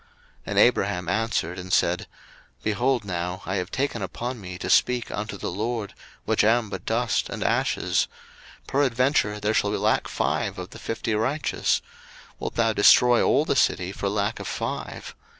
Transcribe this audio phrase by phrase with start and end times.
[0.01, 0.09] 01:018:027
[0.47, 2.07] And Abraham answered and said,
[2.63, 5.93] Behold now, I have taken upon me to speak unto the LORD,
[6.25, 8.07] which am but dust and ashes:
[8.61, 11.83] 01:018:028 Peradventure there shall lack five of the fifty righteous:
[12.39, 15.13] wilt thou destroy all the city for lack of five?